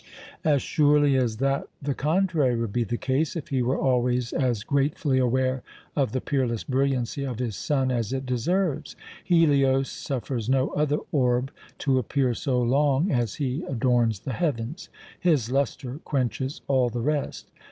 "As 0.43 0.63
surely 0.63 1.15
as 1.15 1.37
that 1.37 1.67
the 1.79 1.93
contrary 1.93 2.55
would 2.59 2.73
be 2.73 2.83
the 2.83 2.97
case 2.97 3.35
if 3.35 3.49
he 3.49 3.61
were 3.61 3.77
always 3.77 4.33
as 4.33 4.63
gratefully 4.63 5.19
aware 5.19 5.61
of 5.95 6.11
the 6.11 6.19
peerless 6.19 6.63
brilliancy 6.63 7.23
of 7.23 7.37
his 7.37 7.55
sun 7.55 7.91
as 7.91 8.11
it 8.11 8.25
deserves. 8.25 8.95
Helios 9.23 9.91
suffers 9.91 10.49
no 10.49 10.69
other 10.69 10.97
orb 11.11 11.51
to 11.77 11.99
appear 11.99 12.33
so 12.33 12.59
long 12.59 13.11
as 13.11 13.35
he 13.35 13.61
adorns 13.65 14.21
the 14.21 14.33
heavens. 14.33 14.89
His 15.19 15.51
lustre 15.51 15.99
quenches 16.03 16.61
all 16.67 16.89
the 16.89 16.99
rest. 17.01 17.51